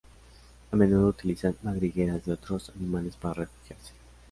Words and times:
A 0.71 0.75
menudo 0.75 1.09
utilizan 1.09 1.55
madrigueras 1.61 2.25
de 2.25 2.33
otros 2.33 2.71
animales 2.75 3.15
para 3.17 3.35
refugiarse. 3.35 3.93